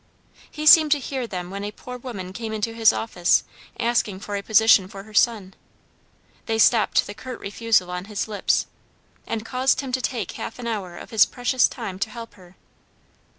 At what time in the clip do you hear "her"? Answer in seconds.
5.03-5.13, 12.33-12.55